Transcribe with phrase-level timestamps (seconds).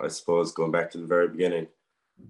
[0.00, 1.66] I suppose going back to the very beginning,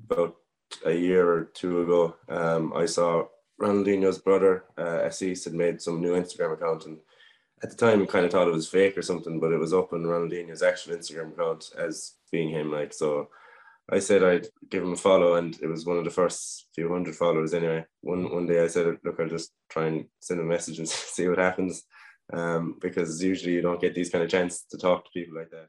[0.04, 0.36] about
[0.84, 3.26] a year or two ago, um, I saw
[3.60, 6.99] Ronaldinho's brother, uh, Assis, had made some new Instagram account, and
[7.62, 9.93] at the time, kind of thought it was fake or something, but it was up
[9.93, 12.70] on Ronaldinho's actual Instagram account as being him.
[12.70, 13.29] Like so,
[13.91, 16.89] I said I'd give him a follow, and it was one of the first few
[16.89, 17.55] hundred followers.
[17.55, 20.89] Anyway, one one day I said, "Look, I'll just try and send a message and
[20.89, 21.85] see what happens,"
[22.32, 25.50] um, because usually you don't get these kind of chances to talk to people like
[25.50, 25.69] that.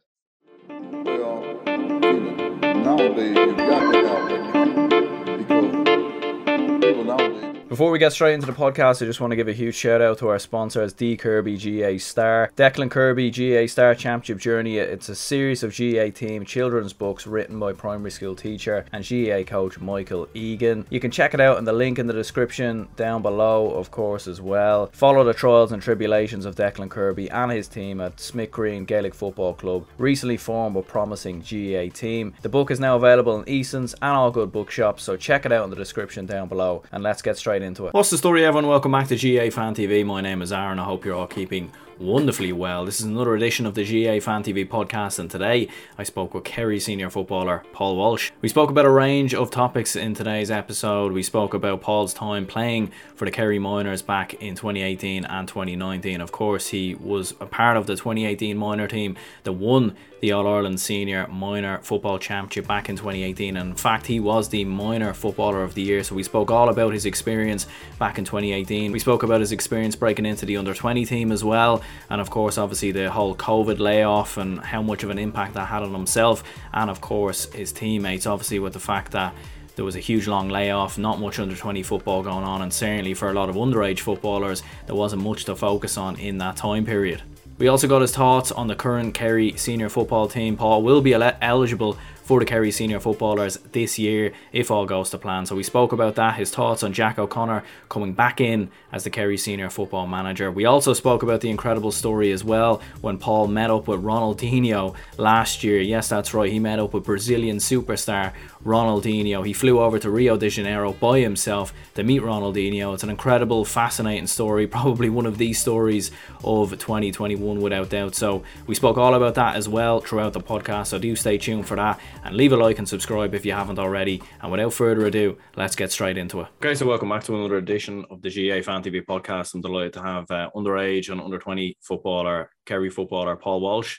[2.90, 7.59] Nowadays you've got that out there because people nowadays.
[7.70, 10.02] Before we get straight into the podcast, I just want to give a huge shout
[10.02, 12.52] out to our sponsors, D Kirby GAA Star.
[12.58, 14.80] Declan Kirby GAA Star Championship Journey.
[14.80, 19.44] It's a series of GAA team children's books written by primary school teacher and GAA
[19.44, 20.88] coach Michael Egan.
[20.90, 24.28] You can check it out in the link in the description down below, of course,
[24.28, 24.88] as well.
[24.88, 29.14] Follow the trials and tribulations of Declan Kirby and his team at Smith Green Gaelic
[29.14, 32.34] Football Club, recently formed but promising GAA team.
[32.42, 35.66] The book is now available in Eason's and all good bookshops, so check it out
[35.66, 37.94] in the description down below and let's get straight into it.
[37.94, 38.68] What's the story, everyone?
[38.68, 40.06] Welcome back to GAA Fan TV.
[40.06, 40.80] My name is Aaron.
[40.80, 42.86] I hope you're all keeping wonderfully well.
[42.86, 46.46] This is another edition of the GAA Fan TV podcast, and today I spoke with
[46.46, 48.32] Kerry senior footballer Paul Walsh.
[48.42, 51.12] We spoke about a range of topics in today's episode.
[51.12, 56.22] We spoke about Paul's time playing for the Kerry Minors back in 2018 and 2019.
[56.22, 60.48] Of course, he was a part of the 2018 minor team that won the All
[60.48, 63.56] Ireland Senior Minor Football Championship back in 2018.
[63.56, 66.04] And in fact, he was the Minor Footballer of the Year.
[66.04, 68.92] So we spoke all about his experience back in 2018.
[68.92, 72.30] We spoke about his experience breaking into the under 20 team as well and of
[72.30, 75.94] course, obviously, the whole COVID layoff and how much of an impact that had on
[75.94, 78.26] himself, and of course, his teammates.
[78.26, 79.34] Obviously, with the fact that
[79.76, 83.14] there was a huge long layoff, not much under 20 football going on, and certainly
[83.14, 86.86] for a lot of underage footballers, there wasn't much to focus on in that time
[86.86, 87.22] period.
[87.58, 90.56] We also got his thoughts on the current Kerry senior football team.
[90.56, 91.98] Paul will be eligible
[92.30, 95.48] for the Kerry senior footballers this year if all goes to plan.
[95.48, 99.10] So we spoke about that, his thoughts on Jack O'Connor coming back in as the
[99.10, 100.52] Kerry senior football manager.
[100.52, 104.94] We also spoke about the incredible story as well when Paul met up with Ronaldinho
[105.18, 105.82] last year.
[105.82, 108.34] Yes, that's right, he met up with Brazilian superstar
[108.64, 109.44] Ronaldinho.
[109.44, 112.94] He flew over to Rio de Janeiro by himself to meet Ronaldinho.
[112.94, 116.12] It's an incredible, fascinating story, probably one of these stories
[116.44, 118.16] of 2021 without doubt.
[118.16, 120.88] So we spoke all about that as well throughout the podcast.
[120.88, 123.80] So do stay tuned for that and leave a like and subscribe if you haven't
[123.80, 124.22] already.
[124.42, 126.48] And without further ado, let's get straight into it.
[126.58, 129.54] Okay, so welcome back to another edition of the GAA Fan TV podcast.
[129.54, 133.98] I'm delighted to have uh, underage and under 20 footballer, Kerry footballer Paul Walsh.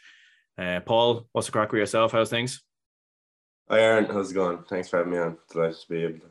[0.59, 2.13] Uh, Paul, what's the crack with yourself?
[2.13, 2.63] How's things?
[3.71, 4.07] Hi, Aaron.
[4.07, 4.59] How's it going?
[4.69, 5.39] Thanks for having me on.
[5.53, 6.27] Delighted to be able to.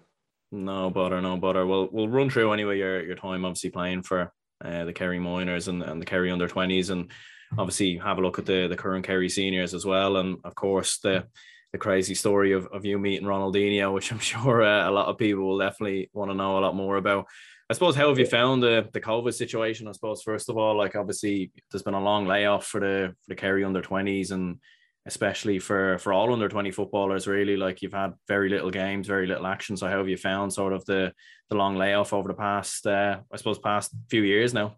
[0.52, 1.66] No bother, no bother.
[1.66, 4.32] Well, we'll run through anyway your, your time, obviously playing for
[4.64, 7.12] uh, the Kerry Minors and, and the Kerry under 20s, and
[7.58, 10.18] obviously have a look at the, the current Kerry seniors as well.
[10.18, 11.28] And of course, the
[11.72, 15.18] the crazy story of, of you meeting Ronaldinho, which I'm sure uh, a lot of
[15.18, 17.26] people will definitely want to know a lot more about.
[17.70, 19.88] I suppose how have you found the the COVID situation?
[19.88, 23.30] I suppose first of all, like obviously there's been a long layoff for the for
[23.30, 24.58] the Kerry under 20s and
[25.06, 29.28] especially for for all under 20 footballers really like you've had very little games very
[29.28, 31.12] little action so how have you found sort of the
[31.50, 34.76] the long layoff over the past uh, i suppose past few years now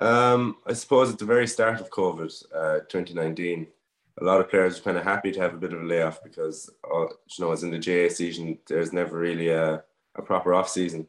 [0.00, 3.66] um i suppose at the very start of covid uh 2019
[4.20, 6.22] a lot of players are kind of happy to have a bit of a layoff
[6.22, 9.82] because, uh, you know, as in the GAA season, there's never really a,
[10.16, 11.06] a proper off season.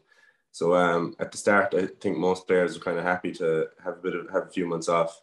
[0.51, 3.97] So um, at the start, I think most players are kind of happy to have
[3.97, 5.19] a bit of have a few months off.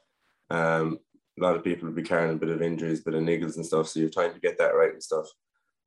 [0.50, 0.98] Um,
[1.38, 3.56] a lot of people will be carrying a bit of injuries, a bit of niggles
[3.56, 3.88] and stuff.
[3.88, 5.26] So you're trying to get that right and stuff.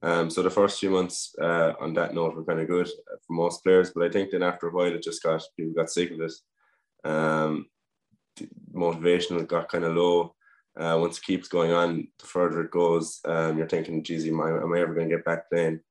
[0.04, 2.88] Um, so the first few months uh, on that note were kind of good
[3.28, 5.92] for most players, but I think then after a while it just got people got
[5.92, 6.34] sick of it.
[7.04, 7.68] Um,
[8.72, 10.36] motivation got kind of low
[10.80, 14.42] uh, once it keeps going on, the further it goes, um, you're thinking, geez, am
[14.42, 15.82] I, am I ever going to get back playing?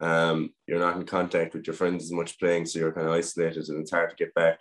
[0.00, 3.12] Um, you're not in contact with your friends as much playing, so you're kind of
[3.12, 4.58] isolated and it's hard to get back.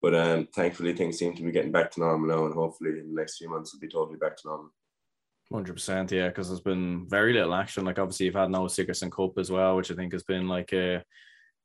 [0.00, 3.12] But um, thankfully, things seem to be getting back to normal now, and hopefully, in
[3.12, 4.70] the next few months, it'll be totally back to normal.
[5.52, 7.84] Hundred percent, yeah, because there's been very little action.
[7.84, 10.72] Like obviously, you've had no Sigerson Cup as well, which I think has been like
[10.72, 11.02] a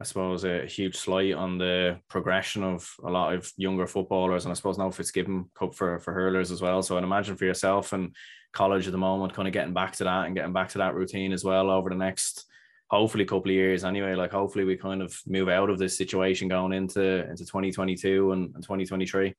[0.01, 4.45] I suppose, a huge slight on the progression of a lot of younger footballers.
[4.45, 6.81] And I suppose now Fitzgibbon Cup for, for hurlers as well.
[6.81, 8.13] So I'd imagine for yourself and
[8.53, 10.95] college at the moment, kind of getting back to that and getting back to that
[10.95, 12.45] routine as well over the next
[12.89, 14.13] hopefully couple of years anyway.
[14.13, 18.53] Like hopefully we kind of move out of this situation going into into 2022 and,
[18.53, 19.33] and 2023.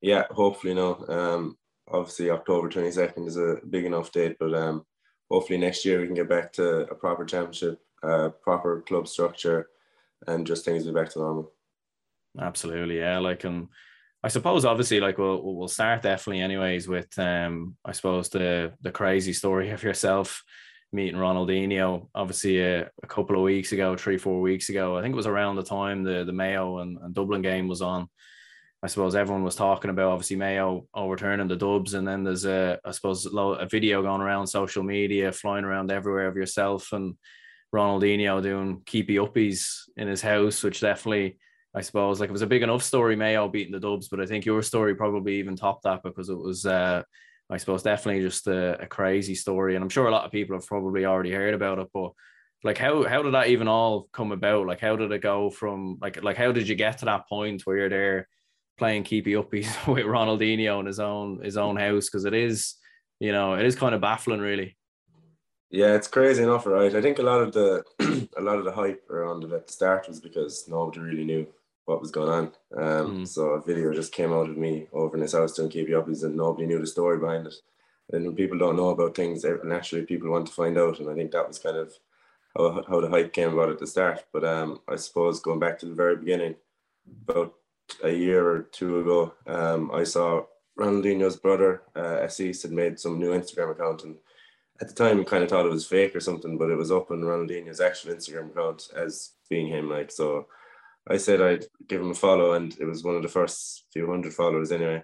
[0.00, 1.04] Yeah, hopefully no.
[1.08, 1.56] Um
[1.88, 4.84] obviously October 22nd is a big enough date, but um
[5.30, 9.68] hopefully next year we can get back to a proper championship uh, proper club structure,
[10.26, 11.52] and just things be back to normal.
[12.38, 13.18] Absolutely, yeah.
[13.18, 13.68] Like, and
[14.22, 18.92] I suppose obviously like we'll we'll start definitely anyways with um I suppose the the
[18.92, 20.42] crazy story of yourself
[20.92, 25.02] meeting Ronaldinho obviously a, uh, a couple of weeks ago three four weeks ago I
[25.02, 28.08] think it was around the time the the Mayo and, and Dublin game was on
[28.82, 32.78] I suppose everyone was talking about obviously Mayo overturning the dubs and then there's a
[32.84, 37.14] I suppose a video going around social media flying around everywhere of yourself and
[37.74, 41.38] Ronaldinho doing keepy uppies in his house which definitely
[41.74, 44.26] I suppose like it was a big enough story, Mayo beating the Dubs, but I
[44.26, 47.02] think your story probably even topped that because it was, uh,
[47.48, 50.56] I suppose, definitely just a, a, crazy story, and I'm sure a lot of people
[50.56, 51.88] have probably already heard about it.
[51.94, 52.12] But
[52.64, 54.66] like, how how did that even all come about?
[54.66, 57.62] Like, how did it go from like like how did you get to that point
[57.64, 58.28] where you're there
[58.76, 62.06] playing keepy uppies with Ronaldinho in his own his own house?
[62.06, 62.74] Because it is,
[63.20, 64.76] you know, it is kind of baffling, really.
[65.70, 66.94] Yeah, it's crazy enough, right?
[66.94, 67.84] I think a lot of the
[68.36, 71.46] a lot of the hype around it at the start was because nobody really knew
[71.84, 72.44] what was going on.
[72.76, 73.28] Um, mm.
[73.28, 76.24] So a video just came out of me over in his house doing keep uppies
[76.24, 77.54] and nobody knew the story behind it.
[78.12, 80.98] And when people don't know about things, naturally people want to find out.
[80.98, 81.92] And I think that was kind of
[82.56, 84.24] how, how the hype came about at the start.
[84.32, 86.56] But um, I suppose going back to the very beginning,
[87.28, 87.54] about
[88.02, 90.44] a year or two ago, um, I saw
[90.78, 94.04] Ronaldinho's brother, uh, Assis, had made some new Instagram account.
[94.04, 94.16] And
[94.80, 96.90] at the time, I kind of thought it was fake or something, but it was
[96.90, 99.90] up on Ronaldinho's actual Instagram account as being him.
[99.90, 100.46] Like, so
[101.08, 104.08] I said I'd give him a follow, and it was one of the first few
[104.08, 105.02] hundred followers anyway.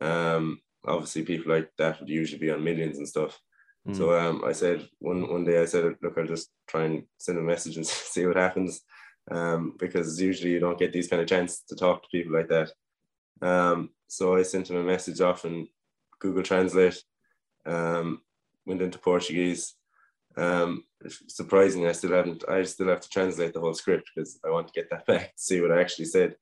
[0.00, 3.40] Um, obviously, people like that would usually be on millions and stuff.
[3.88, 3.96] Mm.
[3.96, 7.38] So um, I said one one day I said, look, I'll just try and send
[7.38, 8.82] a message and see what happens,
[9.30, 12.48] um, because usually you don't get these kind of chances to talk to people like
[12.48, 12.70] that.
[13.40, 15.68] Um, so I sent him a message off and
[16.20, 17.02] Google Translate,
[17.66, 18.20] um,
[18.66, 19.74] went into Portuguese,
[20.36, 20.84] um,
[21.28, 22.44] surprisingly, I still haven't.
[22.48, 25.34] I still have to translate the whole script because I want to get that back
[25.34, 26.36] to see what I actually said.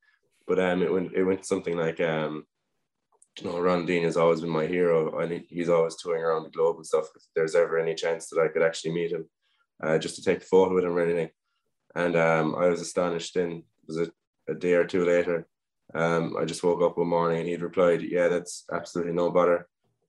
[0.46, 2.46] But um, it went it went something like um,
[3.40, 5.18] you know, Ronaldinho has always been my hero.
[5.18, 7.08] and he's always touring around the globe and stuff.
[7.14, 9.28] If there's ever any chance that I could actually meet him,
[9.82, 11.30] uh, just to take a photo with him or anything.
[11.94, 13.34] And um, I was astonished.
[13.34, 14.12] Then was it
[14.48, 15.46] a day or two later?
[15.94, 19.68] Um, I just woke up one morning and he'd replied, "Yeah, that's absolutely no bother."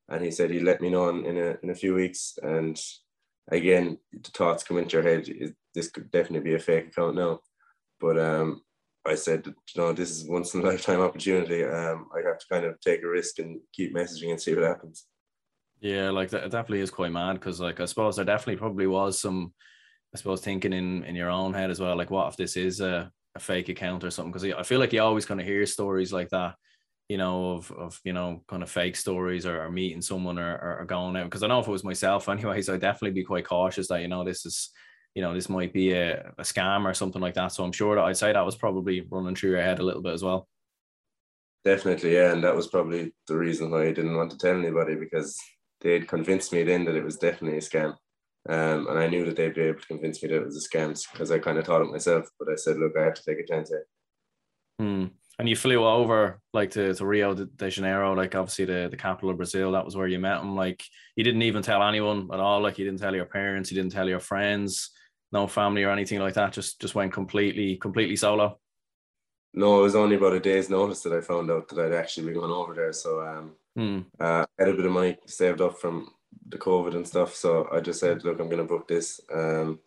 [0.10, 2.38] And he said he'd let me know in, in a in a few weeks.
[2.42, 2.80] And
[3.52, 5.28] again, the thoughts come into your head.
[5.74, 7.40] This could definitely be a fake account now,
[8.00, 8.62] but um,
[9.06, 11.63] I said, you know, this is once in a lifetime opportunity.
[11.63, 14.63] Um, I have to kind of take a risk and keep messaging and see what
[14.63, 15.06] happens.
[15.81, 19.19] Yeah, like that definitely is quite mad because, like, I suppose there definitely probably was
[19.19, 19.54] some,
[20.13, 21.98] I suppose, thinking in in your own head as well.
[21.98, 24.31] Like, what if this is a, a fake account or something?
[24.31, 26.56] Because I feel like you always kind of hear stories like that
[27.10, 30.80] you know, of of you know, kind of fake stories or, or meeting someone or,
[30.80, 31.25] or going out.
[31.25, 34.07] Because I know if it was myself, anyways, I'd definitely be quite cautious that you
[34.07, 34.72] know this is,
[35.13, 37.52] you know, this might be a, a scam or something like that.
[37.52, 40.02] So I'm sure that I'd say that was probably running through your head a little
[40.02, 40.48] bit as well.
[41.63, 44.96] Definitely, yeah, and that was probably the reason why I didn't want to tell anybody
[44.96, 45.40] because
[45.81, 47.96] they'd convinced me then that it was definitely a scam.
[48.48, 50.78] Um, and I knew that they'd be able to convince me that it was a
[50.78, 52.28] scam because I kind of thought it myself.
[52.38, 53.88] But I said, look, I have to take a chance here.
[54.78, 55.06] Hmm
[55.38, 59.30] and you flew over like to, to Rio de Janeiro, like obviously the, the capital
[59.30, 59.72] of Brazil.
[59.72, 60.56] That was where you met him.
[60.56, 60.84] Like
[61.16, 62.62] you didn't even tell anyone at all.
[62.62, 64.92] Like you didn't tell your parents, you didn't tell your friends,
[65.32, 66.54] no family or anything like that.
[66.54, 68.60] Just just went completely completely solo.
[69.54, 72.26] No, it was only about a day's notice that I found out that I'd actually
[72.26, 72.92] been going over there.
[72.92, 74.00] So um, hmm.
[74.20, 76.10] uh, I had a bit of money saved up from
[76.50, 77.34] the COVID and stuff.
[77.34, 79.22] So I just said, look, I'm going to book this.
[79.34, 79.80] Um,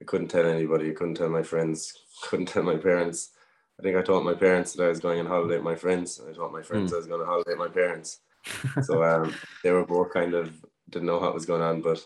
[0.00, 0.90] I couldn't tell anybody.
[0.90, 1.92] I couldn't tell my friends.
[2.22, 3.30] Couldn't tell my parents.
[3.78, 6.20] I think I told my parents that I was going on holiday with my friends.
[6.28, 6.94] I told my friends mm.
[6.94, 8.20] I was going on holiday with my parents.
[8.82, 10.52] so um, they were both kind of
[10.90, 12.04] didn't know what was going on, but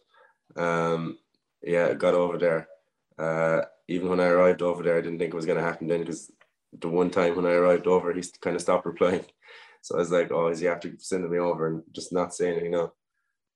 [0.56, 1.18] um,
[1.62, 2.68] yeah, got over there.
[3.18, 5.88] Uh, even when I arrived over there, I didn't think it was going to happen
[5.88, 6.30] then because
[6.78, 9.24] the one time when I arrived over, he kind of stopped replying.
[9.80, 12.54] So I was like, oh, is he after sending me over and just not saying
[12.54, 12.72] anything?
[12.72, 12.92] No.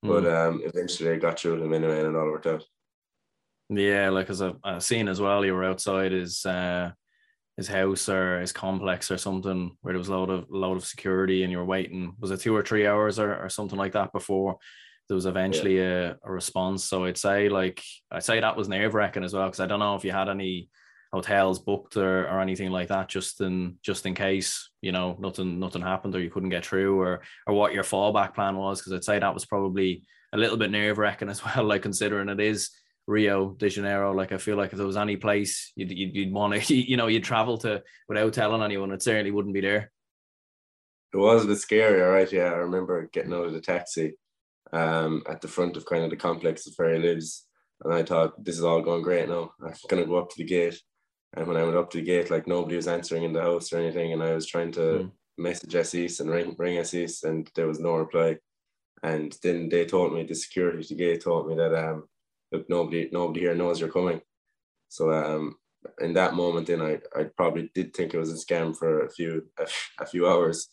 [0.05, 0.09] Mm.
[0.09, 2.65] But um, eventually I got through him anyway and it all worked out.
[3.69, 6.93] Yeah, like as I've, I've seen as well, you were outside his uh,
[7.63, 10.77] his house or his complex or something where there was a lot of a lot
[10.77, 13.79] of security and you were waiting was it two or three hours or, or something
[13.79, 14.57] like that before
[15.09, 16.15] there was eventually yeah.
[16.25, 19.61] a, a response so i'd say like i'd say that was nerve-wracking as well because
[19.61, 20.69] i don't know if you had any
[21.13, 25.61] hotels booked or, or anything like that just in just in case you know nothing
[25.61, 28.93] nothing happened or you couldn't get through or or what your fallback plan was because
[28.93, 30.03] i'd say that was probably
[30.33, 32.71] a little bit nerve-wracking as well like considering it is
[33.07, 34.13] Rio de Janeiro.
[34.13, 36.97] Like I feel like if there was any place you'd you'd, you'd want to, you
[36.97, 39.91] know, you'd travel to without telling anyone, it certainly wouldn't be there.
[41.13, 42.31] It was a bit scary, all right.
[42.33, 44.15] Yeah, I remember getting out of the taxi
[44.73, 47.47] um, at the front of kind of the complex of Ferry lives,
[47.85, 49.53] and I thought this is all going great now.
[49.63, 50.81] I'm gonna go up to the gate,
[51.35, 53.73] and when I went up to the gate, like nobody was answering in the house
[53.73, 55.11] or anything, and I was trying to mm.
[55.37, 58.39] message Assis and ring ring Assis, and there was no reply.
[59.03, 62.05] And then they told me the security to gate told me that um
[62.53, 64.21] look nobody nobody here knows you're coming.
[64.89, 65.57] So um
[66.01, 69.11] in that moment then I, I probably did think it was a scam for a
[69.11, 69.67] few a,
[70.01, 70.69] a few hours.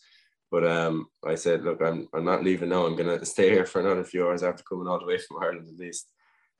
[0.50, 2.86] But um I said, look, I'm I'm not leaving now.
[2.86, 5.68] I'm gonna stay here for another few hours after coming all the way from Ireland
[5.68, 6.08] at least.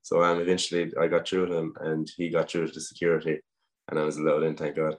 [0.03, 3.41] So um eventually I got through him and he got through to the security
[3.89, 4.97] and I was allowed in, thank God.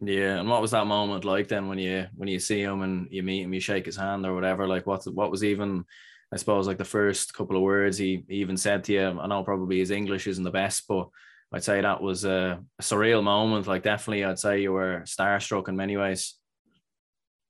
[0.00, 3.08] Yeah, and what was that moment like then when you when you see him and
[3.10, 4.66] you meet him, you shake his hand or whatever?
[4.66, 5.84] Like what what was even
[6.32, 9.20] I suppose like the first couple of words he, even said to you.
[9.20, 11.08] I know probably his English isn't the best, but
[11.52, 13.68] I'd say that was a, a surreal moment.
[13.68, 16.34] Like definitely, I'd say you were starstruck in many ways.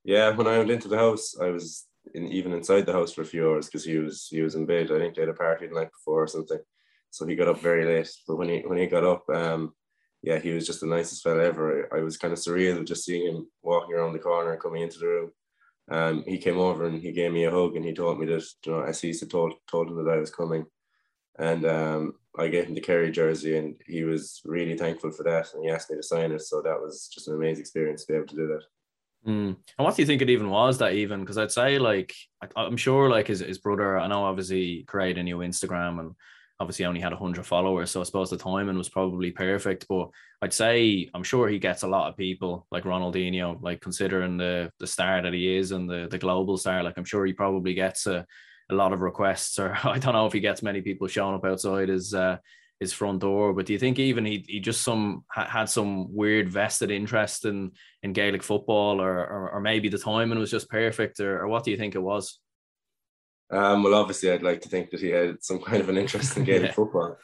[0.04, 3.22] Yeah, when I went into the house, I was in, even inside the house for
[3.22, 4.92] a few hours because he was he was in bed.
[4.92, 6.60] I think they had a party the night before or something,
[7.10, 8.10] so he got up very late.
[8.28, 9.72] But when he when he got up, um,
[10.24, 11.86] yeah, he was just the nicest fella ever.
[11.92, 14.98] I, I was kind of surreal just seeing him walking around the corner, coming into
[14.98, 15.32] the room.
[15.90, 18.42] Um, he came over and he gave me a hug and he told me that,
[18.64, 20.64] you know, as he told, told him that I was coming.
[21.38, 25.52] And um, I gave him the Kerry jersey and he was really thankful for that.
[25.52, 26.40] And he asked me to sign it.
[26.40, 28.62] So that was just an amazing experience to be able to do that.
[29.30, 29.56] Mm.
[29.78, 31.20] And what do you think it even was that even?
[31.20, 32.14] Because I'd say like
[32.56, 36.14] I'm sure like his, his brother, I know obviously created a new Instagram and
[36.64, 40.08] obviously only had 100 followers so i suppose the timing was probably perfect but
[40.40, 44.70] i'd say i'm sure he gets a lot of people like ronaldinho like considering the
[44.80, 47.74] the star that he is and the the global star like i'm sure he probably
[47.74, 48.24] gets a,
[48.70, 51.44] a lot of requests or i don't know if he gets many people showing up
[51.44, 52.38] outside his uh
[52.80, 56.48] his front door but do you think even he, he just some had some weird
[56.48, 57.70] vested interest in
[58.02, 61.62] in gaelic football or or, or maybe the timing was just perfect or, or what
[61.62, 62.40] do you think it was
[63.50, 66.36] um, well, obviously, I'd like to think that he had some kind of an interest
[66.36, 66.72] in Gaelic yeah.
[66.72, 67.16] football,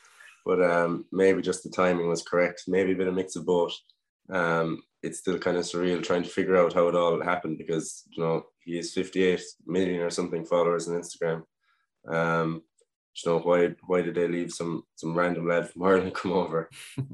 [0.44, 2.64] but um, maybe just the timing was correct.
[2.68, 3.76] Maybe a bit of mix of both.
[4.30, 8.04] Um, it's still kind of surreal trying to figure out how it all happened because
[8.10, 11.42] you know he has 58 million or something followers on Instagram.
[12.06, 12.62] Um,
[13.24, 16.70] you know why why did they leave some some random lad from Ireland come over?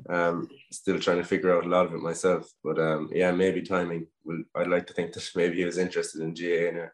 [0.09, 3.63] Um, still trying to figure out a lot of it myself, but um, yeah, maybe
[3.63, 4.07] timing.
[4.25, 6.35] Will I'd like to think that maybe he was interested in
[6.75, 6.89] now.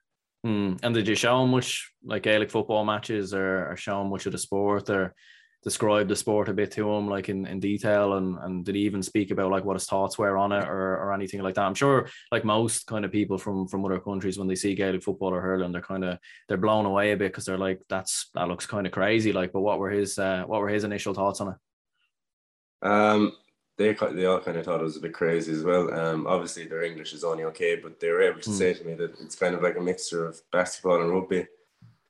[0.45, 0.81] Mm.
[0.83, 4.27] And did you show him much like Gaelic football matches or, or show him much
[4.27, 5.15] of the sport or
[5.63, 8.81] describe the sport a bit to him like in, in detail and, and did he
[8.83, 11.65] even speak about like what his thoughts were on it or, or anything like that?
[11.65, 15.05] I'm sure like most kind of people from from other countries when they see Gaelic
[15.05, 16.19] football or hurling they're kind of
[16.49, 19.53] they're blown away a bit because they're like that's that looks kind of crazy like
[19.53, 22.89] but what were his uh, what were his initial thoughts on it?
[22.89, 23.33] Um
[23.79, 25.93] they they all kind of thought it was a bit crazy as well.
[25.93, 28.59] Um, obviously their English is only okay, but they were able to mm.
[28.59, 31.47] say to me that it's kind of like a mixture of basketball and rugby,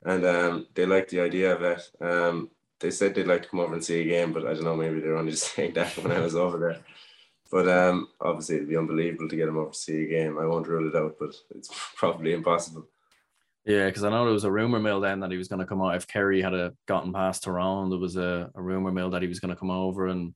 [0.04, 1.90] and um, they liked the idea of it.
[2.00, 2.50] Um,
[2.80, 4.76] they said they'd like to come over and see a game, but I don't know,
[4.76, 6.78] maybe they're only just saying that when I was over there.
[7.50, 10.38] But um, obviously it'd be unbelievable to get them over to see a game.
[10.38, 12.86] I won't rule it out, but it's probably impossible.
[13.64, 15.66] Yeah, because I know there was a rumor mill then that he was going to
[15.66, 17.90] come out if Kerry had a, gotten past Tyrone.
[17.90, 20.34] There was a, a rumor mill that he was going to come over and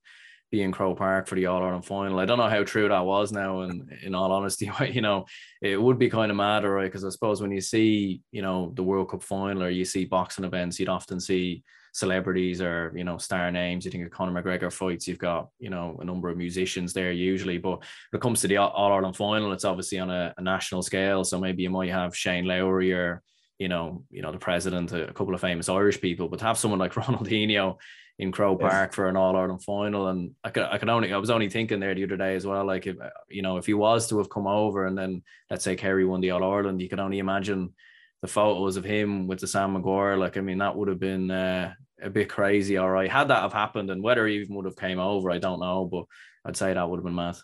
[0.51, 2.19] be in Croke Park for the All Ireland final.
[2.19, 5.27] I don't know how true that was now, and in all honesty, you know,
[5.61, 6.85] it would be kind of mad, right?
[6.85, 10.05] Because I suppose when you see, you know, the World Cup final or you see
[10.05, 11.63] boxing events, you'd often see
[11.93, 13.85] celebrities or you know star names.
[13.85, 17.13] You think of Conor McGregor fights, you've got you know a number of musicians there
[17.13, 17.59] usually.
[17.59, 17.79] But
[18.11, 21.25] when it comes to the All Ireland final, it's obviously on a, a national scale.
[21.25, 23.23] So maybe you might have Shane Lowry or
[23.59, 26.59] you know, you know, the president, a couple of famous Irish people, but to have
[26.59, 27.79] someone like Ronaldinho
[28.19, 28.73] in Croke yes.
[28.73, 30.09] Park for an All Ireland final.
[30.09, 32.47] And I could, I could only, I was only thinking there the other day as
[32.47, 32.97] well, like if,
[33.29, 36.21] you know, if he was to have come over and then let's say Kerry won
[36.21, 37.75] the All Ireland, you could only imagine
[38.23, 40.17] the photos of him with the Sam Maguire.
[40.17, 42.79] Like, I mean, that would have been uh, a bit crazy.
[42.79, 43.11] All right.
[43.11, 45.85] Had that have happened and whether he even would have came over, I don't know,
[45.85, 46.05] but
[46.45, 47.37] I'd say that would have been mad.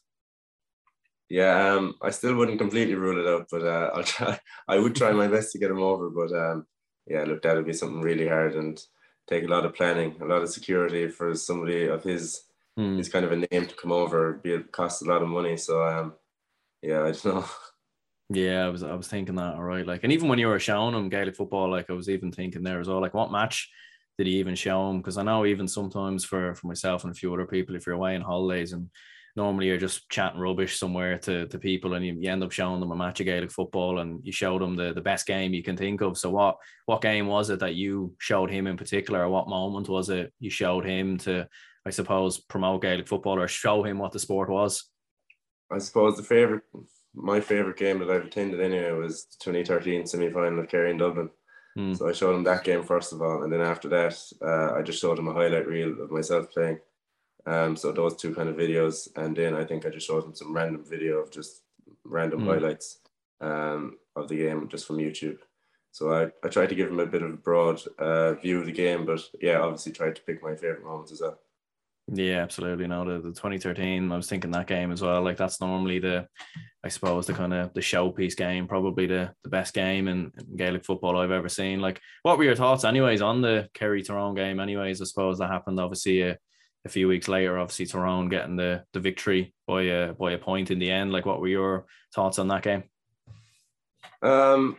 [1.28, 4.38] Yeah, um, I still wouldn't completely rule it out, but uh, I'll try.
[4.68, 6.66] I would try my best to get him over, but um,
[7.06, 8.78] yeah, look, that would be something really hard, and
[9.32, 12.42] take a lot of planning, a lot of security for somebody of his
[12.78, 12.98] mm.
[12.98, 14.34] his kind of a name to come over.
[14.34, 15.56] Be it costs a lot of money.
[15.56, 16.14] So um,
[16.82, 17.44] yeah, I don't know.
[18.30, 19.86] Yeah, I was I was thinking that all right.
[19.86, 22.62] Like, and even when you were showing him Gaelic football, like I was even thinking
[22.62, 23.00] there as well.
[23.00, 23.70] Like, what match
[24.16, 24.98] did he even show him?
[24.98, 27.94] Because I know even sometimes for for myself and a few other people, if you're
[27.94, 28.88] away on holidays and
[29.34, 32.80] normally you're just chatting rubbish somewhere to, to people and you, you end up showing
[32.80, 35.62] them a match of Gaelic football and you show them the, the best game you
[35.62, 36.18] can think of.
[36.18, 39.88] So what what game was it that you showed him in particular or what moment
[39.88, 41.48] was it you showed him to
[41.86, 44.84] I suppose promote Gaelic football or show him what the sport was?
[45.70, 46.62] I suppose the favorite
[47.14, 51.28] my favorite game that I've attended anyway was 2013 semi-final of Kerry in Dublin.
[51.74, 51.94] Hmm.
[51.94, 54.82] So I showed him that game first of all, and then after that, uh, I
[54.82, 56.78] just showed him a highlight reel of myself playing.
[57.44, 60.34] Um, so those two kind of videos, and then I think I just showed him
[60.34, 61.62] some random video of just
[62.04, 62.46] random mm.
[62.46, 62.98] highlights.
[63.42, 65.38] um, of the game just from YouTube.
[65.90, 68.66] So I, I tried to give him a bit of a broad uh, view of
[68.66, 71.38] the game, but yeah, obviously tried to pick my favorite moments as well.
[72.08, 72.86] Yeah, absolutely.
[72.86, 75.22] No, the, the 2013, I was thinking that game as well.
[75.22, 76.26] Like that's normally the,
[76.82, 80.56] I suppose the kind of the showpiece game, probably the, the best game in, in
[80.56, 81.80] Gaelic football I've ever seen.
[81.80, 84.60] Like, what were your thoughts, anyways, on the Kerry Tyrone game?
[84.60, 86.38] Anyways, I suppose that happened obviously a,
[86.84, 87.58] a few weeks later.
[87.58, 91.12] Obviously, Tyrone getting the the victory by a by a point in the end.
[91.12, 92.84] Like, what were your thoughts on that game?
[94.22, 94.76] Um,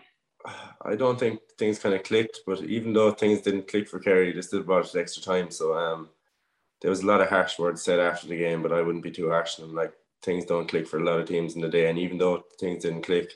[0.85, 4.31] I don't think things kind of clicked, but even though things didn't click for Kerry,
[4.33, 5.49] they still brought it extra time.
[5.51, 6.09] So um
[6.81, 9.11] there was a lot of harsh words said after the game, but I wouldn't be
[9.11, 9.75] too harsh on them.
[9.75, 12.43] Like things don't click for a lot of teams in the day, and even though
[12.59, 13.31] things didn't click,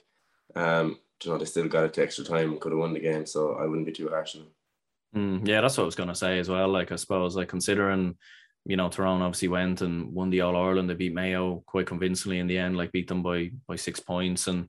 [0.56, 3.00] um, you know they still got it to extra time and could have won the
[3.00, 3.26] game.
[3.26, 4.52] So I wouldn't be too harsh on them.
[5.16, 6.68] Mm, yeah, that's what I was gonna say as well.
[6.68, 8.18] Like I suppose, like considering,
[8.68, 10.90] you know, Tyrone obviously went and won the All Ireland.
[10.90, 12.76] They beat Mayo quite convincingly in the end.
[12.76, 14.68] Like beat them by by six points, and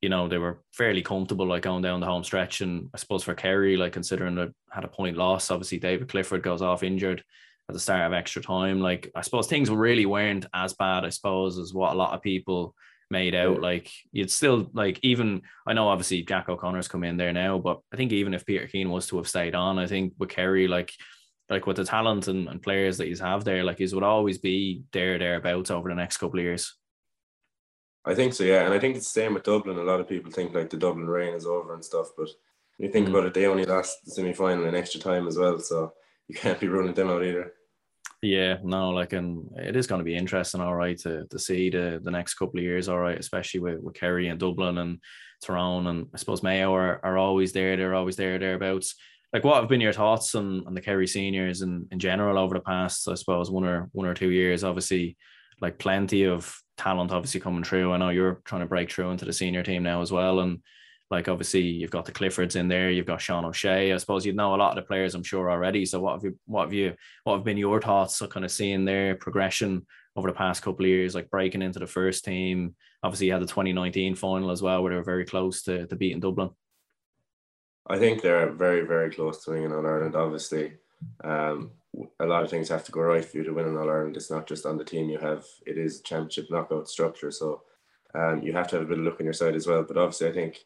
[0.00, 2.60] you know they were fairly comfortable like going down the home stretch.
[2.60, 6.44] And I suppose for Kerry, like considering they had a point loss, obviously David Clifford
[6.44, 7.24] goes off injured
[7.68, 8.80] at the start of extra time.
[8.80, 12.22] Like I suppose things really weren't as bad, I suppose, as what a lot of
[12.22, 12.76] people
[13.10, 13.60] made out.
[13.60, 17.80] Like you'd still like even I know obviously Jack O'Connor's come in there now, but
[17.92, 20.68] I think even if Peter Keane was to have stayed on, I think with Kerry,
[20.68, 20.92] like
[21.50, 24.38] like with the talent and, and players that he's have there, like he would always
[24.38, 26.76] be there thereabouts over the next couple of years.
[28.06, 28.64] I think so, yeah.
[28.64, 29.76] And I think it's the same with Dublin.
[29.76, 32.28] A lot of people think like the Dublin reign is over and stuff, but
[32.76, 33.10] when you think mm.
[33.10, 35.58] about it, they only lost the semi final in extra time as well.
[35.58, 35.92] So
[36.28, 37.52] you can't be running them out either.
[38.22, 41.70] Yeah, no, like, and it is going to be interesting, all right, to, to see
[41.70, 44.98] the, the next couple of years, all right, especially with, with Kerry and Dublin and
[45.42, 45.86] Tyrone.
[45.86, 48.94] And I suppose Mayo are, are always there, they're always there, thereabouts.
[49.32, 52.54] Like, what have been your thoughts on, on the Kerry seniors and in general over
[52.54, 54.64] the past, I suppose, one or one or two years?
[54.64, 55.16] Obviously,
[55.60, 57.92] like, plenty of talent obviously coming through.
[57.92, 60.40] I know you're trying to break through into the senior team now as well.
[60.40, 60.60] And
[61.10, 63.92] like obviously you've got the Cliffords in there, you've got Sean O'Shea.
[63.92, 65.84] I suppose you know a lot of the players, I'm sure already.
[65.84, 66.94] So what have you, what have you,
[67.24, 70.84] what have been your thoughts of kind of seeing their progression over the past couple
[70.84, 72.74] of years, like breaking into the first team?
[73.02, 75.96] Obviously, you had the 2019 final as well, where they were very close to, to
[75.96, 76.50] beating Dublin.
[77.90, 80.14] I think they're very, very close to winning on Ireland.
[80.14, 80.74] Obviously,
[81.24, 81.72] um,
[82.20, 84.16] a lot of things have to go right for you to win in All Ireland.
[84.16, 87.32] It's not just on the team you have; it is championship knockout structure.
[87.32, 87.62] So
[88.14, 89.82] um, you have to have a bit of luck on your side as well.
[89.82, 90.64] But obviously, I think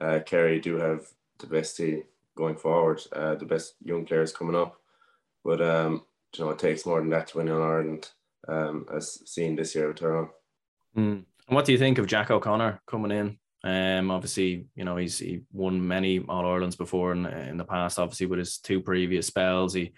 [0.00, 1.06] uh, Kerry do have
[1.38, 2.04] the best team
[2.36, 4.80] going forward, uh, the best young players coming up.
[5.44, 6.04] But um,
[6.34, 8.08] you know, it takes more than that to win in Ireland,
[8.48, 10.30] um, as seen this year with Tyrone.
[10.96, 11.24] Mm.
[11.48, 13.38] And what do you think of Jack O'Connor coming in?
[13.64, 17.98] Um, obviously, you know he's he won many All Irelands before in, in the past.
[17.98, 19.92] Obviously, with his two previous spells, he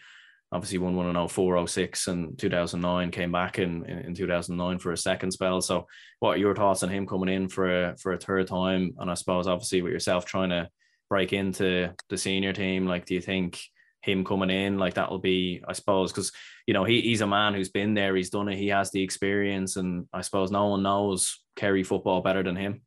[0.55, 4.93] obviously won one in 04, 06 and 2009, came back in, in, in 2009 for
[4.93, 5.61] a second spell.
[5.61, 5.87] So
[6.21, 8.95] what are your thoughts on him coming in for a, for a third time?
[8.99, 10.69] And I suppose obviously with yourself trying to
[11.11, 13.61] break into the senior team, like, do you think
[14.01, 16.31] him coming in, like that will be, I suppose, because,
[16.69, 19.03] you know, he, he's a man who's been there, he's done it, he has the
[19.03, 19.75] experience.
[19.75, 22.83] And I suppose no one knows Kerry football better than him.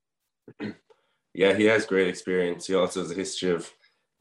[1.38, 2.65] Yeah, he has great experience.
[2.65, 3.71] He also has a history of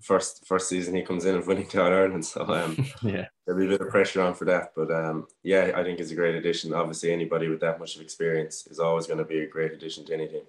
[0.02, 2.26] first first season he comes in and winning All Ireland.
[2.26, 4.72] So um, yeah, there'll be a bit of pressure on for that.
[4.76, 6.74] But um, yeah, I think it's a great addition.
[6.74, 10.04] Obviously, anybody with that much of experience is always going to be a great addition
[10.04, 10.42] to any team.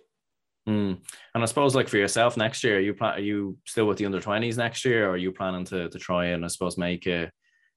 [0.67, 0.97] Mm.
[1.33, 3.97] And I suppose, like for yourself next year, are you plan- are you still with
[3.97, 6.77] the under twenties next year, or are you planning to to try and I suppose
[6.77, 7.31] make a,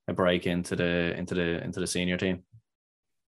[0.09, 2.43] a break into the into the into the senior team?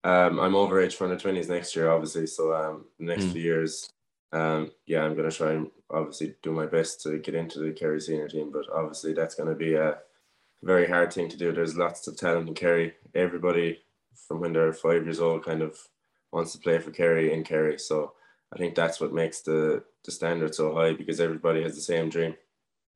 [0.05, 2.29] Um, I'm over age for under twenties next year, obviously.
[2.29, 3.33] So um, the next mm.
[3.33, 3.91] few years,
[4.33, 7.73] um, yeah, I'm going to try and obviously do my best to get into the
[7.73, 9.99] Kerry senior team, but obviously that's going to be a
[10.63, 11.53] very hard thing to do.
[11.53, 12.95] There's lots of talent in Kerry.
[13.15, 13.81] Everybody
[14.29, 15.77] from when they're five years old kind of
[16.33, 17.79] wants to play for Kerry in Kerry.
[17.79, 18.13] So
[18.53, 22.09] I think that's what makes the the standard so high because everybody has the same
[22.09, 22.35] dream.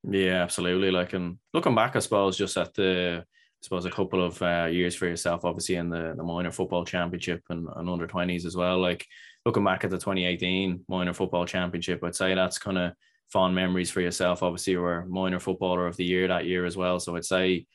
[0.09, 0.91] Yeah, absolutely.
[0.91, 4.69] Like, and looking back, I suppose just at the, I suppose a couple of uh,
[4.71, 8.57] years for yourself, obviously in the, the minor football championship and, and under twenties as
[8.57, 8.79] well.
[8.79, 9.07] Like,
[9.45, 12.93] looking back at the 2018 minor football championship, I'd say that's kind of
[13.29, 14.43] fond memories for yourself.
[14.43, 16.99] Obviously, you were minor footballer of the year that year as well.
[17.01, 17.67] So I'd say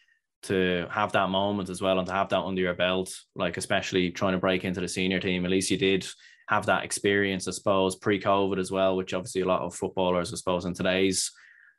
[0.44, 4.10] to have that moment as well and to have that under your belt, like especially
[4.12, 6.08] trying to break into the senior team, at least you did
[6.48, 10.38] have that experience, I suppose, pre-COVID as well, which obviously a lot of footballers, I
[10.38, 11.32] suppose, in today's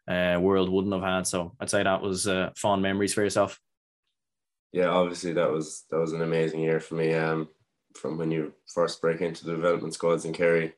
[0.07, 1.27] uh, world wouldn't have had.
[1.27, 3.59] So I'd say that was uh, fond memories for yourself.
[4.73, 7.15] Yeah, obviously that was that was an amazing year for me.
[7.15, 7.49] Um,
[7.95, 10.73] from when you first break into the development squads in Kerry.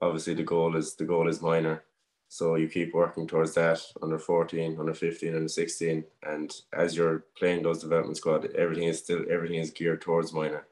[0.00, 1.84] Obviously, the goal is the goal is minor,
[2.28, 7.24] so you keep working towards that under 14, under 15, under 16, and as you're
[7.36, 10.66] playing those development squad, everything is still everything is geared towards minor.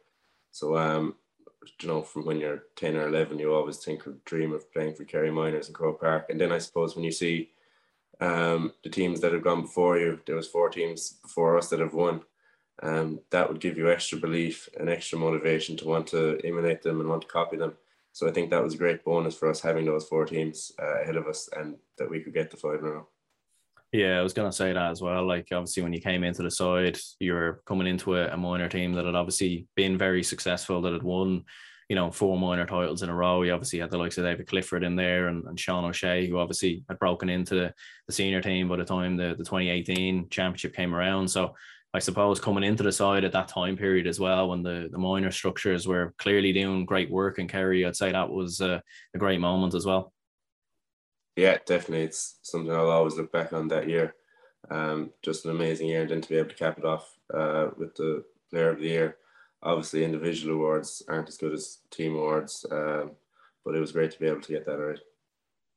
[0.53, 1.14] So um,
[1.81, 4.94] you know, from when you're 10 or 11, you always think of dream of playing
[4.94, 6.26] for Kerry Minors and Croke Park.
[6.31, 7.50] And then I suppose when you see
[8.20, 11.81] um, the teams that have gone before you, there was four teams before us that
[11.81, 12.22] have won.
[12.83, 17.01] Um, that would give you extra belief and extra motivation to want to emulate them
[17.01, 17.75] and want to copy them.
[18.12, 21.03] So I think that was a great bonus for us having those four teams uh,
[21.03, 23.09] ahead of us and that we could get the five in a row.
[23.93, 25.27] Yeah, I was going to say that as well.
[25.27, 28.93] Like, obviously, when you came into the side, you're coming into a, a minor team
[28.95, 31.45] that had obviously been very successful, that had won,
[31.88, 33.43] you know, four minor titles in a row.
[33.43, 36.38] You obviously had the likes of David Clifford in there and, and Sean O'Shea, who
[36.38, 37.75] obviously had broken into the,
[38.07, 41.29] the senior team by the time the, the 2018 championship came around.
[41.29, 41.57] So,
[41.92, 44.98] I suppose coming into the side at that time period as well, when the, the
[44.98, 48.83] minor structures were clearly doing great work in Kerry, I'd say that was a,
[49.14, 50.12] a great moment as well
[51.40, 52.05] yeah, definitely.
[52.05, 54.14] It's something I'll always look back on that year.
[54.70, 57.68] Um, just an amazing year, and then to be able to cap it off uh,
[57.76, 59.16] with the Player of the Year.
[59.62, 63.12] Obviously, individual awards aren't as good as team awards, um,
[63.64, 64.98] but it was great to be able to get that right.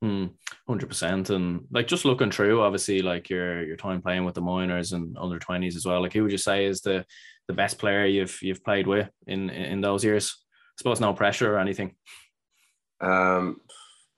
[0.03, 0.25] Hmm,
[0.67, 4.41] hundred percent, and like just looking through, obviously, like your your time playing with the
[4.41, 6.01] minors and under twenties as well.
[6.01, 7.05] Like, who would you say is the
[7.47, 10.35] the best player you've you've played with in in those years?
[10.41, 11.95] I suppose no pressure or anything.
[12.99, 13.61] Um,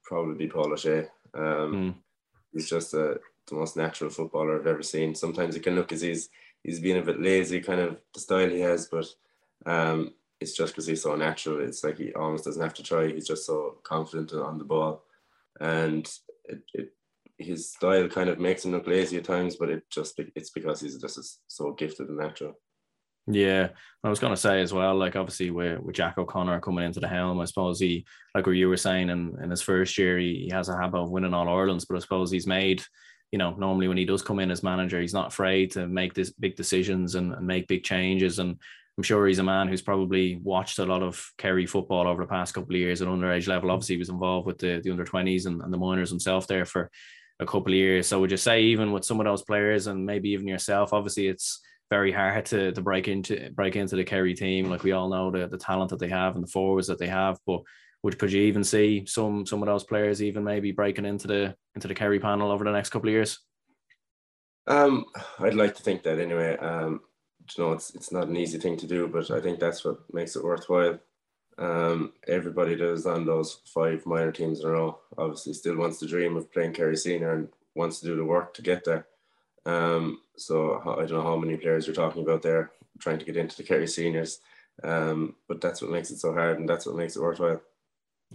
[0.04, 1.06] probably be Paul O'Shea.
[1.36, 1.94] Um, mm.
[2.52, 5.14] He's just a, the most natural footballer I've ever seen.
[5.14, 6.30] Sometimes it can look as he's
[6.64, 9.06] he's being a bit lazy, kind of the style he has, but
[9.68, 11.62] um, it's just because he's so natural.
[11.62, 13.08] It's like he almost doesn't have to try.
[13.08, 15.05] He's just so confident on the ball,
[15.60, 16.10] and
[16.46, 16.90] it, it
[17.38, 20.82] his style kind of makes him look lazy at times, but it just it's because
[20.82, 22.54] he's just so gifted and natural.
[23.28, 23.70] Yeah,
[24.04, 27.00] I was going to say as well, like obviously with, with Jack O'Connor coming into
[27.00, 30.20] the helm, I suppose he, like what you were saying, in, in his first year,
[30.20, 32.84] he, he has a habit of winning all Irelands, but I suppose he's made,
[33.32, 36.14] you know, normally when he does come in as manager, he's not afraid to make
[36.14, 38.38] this big decisions and, and make big changes.
[38.38, 38.60] And
[38.98, 42.30] I'm sure he's a man who's probably watched a lot of Kerry football over the
[42.30, 43.72] past couple of years at underage level.
[43.72, 46.66] Obviously, he was involved with the, the under 20s and, and the minors himself there
[46.66, 46.90] for
[47.40, 48.08] a couple of years.
[48.08, 51.28] So would you say even with some of those players and maybe even yourself, obviously
[51.28, 54.70] it's very hard to to break into break into the Kerry team.
[54.70, 57.08] Like we all know the the talent that they have and the forwards that they
[57.08, 57.62] have, but
[58.04, 61.56] would could you even see some some of those players even maybe breaking into the
[61.76, 63.40] into the Kerry panel over the next couple of years?
[64.68, 65.06] Um,
[65.40, 66.58] I'd like to think that anyway.
[66.58, 67.02] Um,
[67.56, 70.00] you know, it's it's not an easy thing to do, but I think that's what
[70.14, 71.00] makes it worthwhile.
[71.58, 76.00] Um, everybody that is on those five minor teams in a row obviously still wants
[76.00, 79.08] to dream of playing Kerry senior and wants to do the work to get there.
[79.66, 83.38] Um, so I don't know how many players you're talking about there trying to get
[83.38, 84.40] into the Kerry seniors.
[84.84, 87.62] Um, but that's what makes it so hard and that's what makes it worthwhile.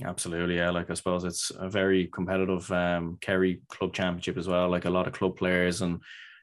[0.03, 0.71] Absolutely, yeah.
[0.71, 4.69] Like I suppose it's a very competitive um, Kerry club championship as well.
[4.69, 6.01] Like a lot of club players and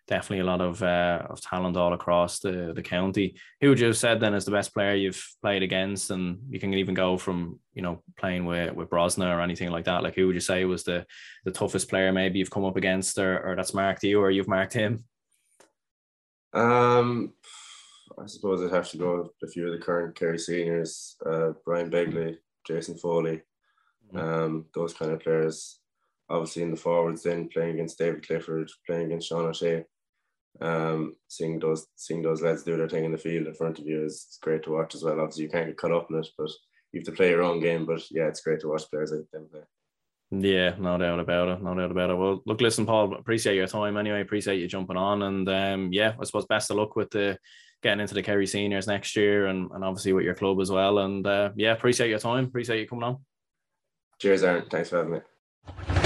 [0.07, 3.35] definitely a lot of uh, of talent all across the, the county.
[3.61, 6.11] Who would you have said then is the best player you've played against?
[6.11, 9.85] And you can even go from, you know, playing with, with Brosna or anything like
[9.85, 10.03] that.
[10.03, 11.05] Like who would you say was the,
[11.45, 14.47] the toughest player maybe you've come up against or, or that's marked you or you've
[14.47, 15.03] marked him?
[16.53, 17.33] Um
[18.19, 21.51] I suppose I'd have to go with a few of the current Kerry seniors, uh,
[21.63, 23.43] Brian Begley, Jason Foley,
[24.11, 24.17] mm-hmm.
[24.17, 25.79] um, those kind of players.
[26.29, 29.85] Obviously in the forwards then playing against David Clifford, playing against Sean O'Shea
[30.61, 33.85] um, seeing those seeing those lads do their thing in the field in front of
[33.85, 35.19] you is great to watch as well.
[35.19, 36.49] Obviously, you can't get caught up in it, but
[36.91, 37.85] you have to play your own game.
[37.85, 39.61] But yeah, it's great to watch players like them play.
[40.29, 41.63] Yeah, no doubt about it.
[41.63, 42.17] No doubt about it.
[42.17, 44.21] Well, look, listen, Paul, appreciate your time anyway.
[44.21, 45.21] Appreciate you jumping on.
[45.21, 47.37] And um, yeah, I suppose best of luck with the
[47.81, 50.99] getting into the Kerry seniors next year and, and obviously with your club as well.
[50.99, 52.45] And uh, yeah, appreciate your time.
[52.45, 53.17] Appreciate you coming on.
[54.19, 54.65] Cheers, Aaron.
[54.69, 55.96] Thanks for having me.